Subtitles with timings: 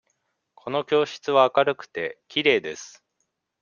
[0.55, 3.03] この教室は明るくて、きれいです。